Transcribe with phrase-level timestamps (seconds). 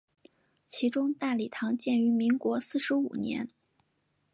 [0.65, 3.47] 其中大礼堂建于民国四十五年。